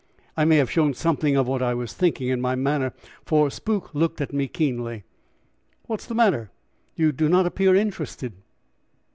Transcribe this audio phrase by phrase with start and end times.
[0.35, 2.91] I may have shown something of what I was thinking in my manner,
[3.23, 5.03] for Spook looked at me keenly.
[5.85, 6.49] "What is the matter?
[6.95, 8.33] You do not appear interested."